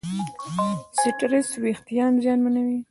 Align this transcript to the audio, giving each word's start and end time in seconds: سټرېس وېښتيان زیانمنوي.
سټرېس 0.99 1.49
وېښتيان 1.63 2.13
زیانمنوي. 2.23 2.77